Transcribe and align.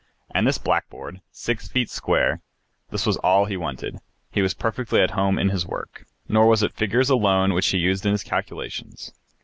And 0.31 0.47
this 0.47 0.57
blackboard, 0.57 1.21
six 1.31 1.67
feet 1.67 1.87
square, 1.87 2.41
this 2.89 3.05
was 3.05 3.17
all 3.17 3.45
he 3.45 3.55
wanted, 3.55 3.99
he 4.31 4.41
was 4.41 4.55
perfectly 4.55 4.99
at 4.99 5.11
home 5.11 5.37
in 5.37 5.49
his 5.49 5.63
work. 5.67 6.07
Nor 6.27 6.47
was 6.47 6.63
it 6.63 6.73
figures 6.73 7.11
alone 7.11 7.53
which 7.53 7.67
he 7.67 7.77
used 7.77 8.03
in 8.03 8.11
his 8.11 8.23
calculations. 8.23 9.13